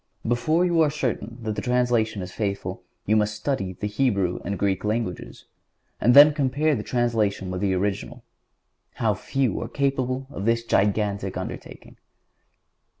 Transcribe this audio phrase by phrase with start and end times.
[0.27, 4.57] Before you are certain that the translation is faithful you must study the Hebrew and
[4.57, 5.45] Greek languages,
[5.99, 8.23] and then compare the translation with the original.
[8.95, 11.97] How few are capable of this gigantic undertaking!